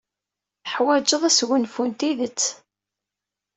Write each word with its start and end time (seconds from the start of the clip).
Teḥwajeḍ 0.63 1.21
asgunfu 1.29 1.83
n 1.87 1.91
tidet. 1.99 2.41